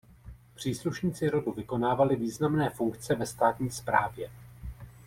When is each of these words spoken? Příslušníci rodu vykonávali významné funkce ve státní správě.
Příslušníci 0.55 1.29
rodu 1.29 1.51
vykonávali 1.51 2.15
významné 2.15 2.69
funkce 2.69 3.15
ve 3.15 3.25
státní 3.25 3.69
správě. 3.69 4.31